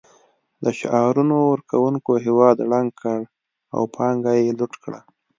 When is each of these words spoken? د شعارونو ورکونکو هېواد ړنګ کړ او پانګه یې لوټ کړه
د 0.63 0.65
شعارونو 0.79 1.35
ورکونکو 1.51 2.11
هېواد 2.25 2.57
ړنګ 2.69 2.89
کړ 3.01 3.19
او 3.75 3.81
پانګه 3.95 4.33
یې 4.41 4.55
لوټ 4.59 4.73
کړه 4.83 4.99